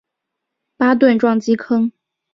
[0.77, 1.91] 巴顿撞击坑